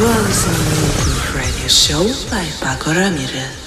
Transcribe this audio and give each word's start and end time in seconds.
You 0.00 0.06
are 0.06 0.22
listening 0.22 0.56
to 1.04 1.36
Radio 1.36 1.68
Show 1.68 2.30
by 2.30 2.46
Paco 2.64 2.94
Ramirez. 2.94 3.59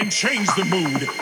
And 0.00 0.10
change 0.10 0.48
the 0.54 0.64
mood. 0.64 1.19